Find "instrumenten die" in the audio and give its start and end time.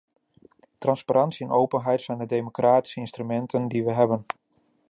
2.99-3.83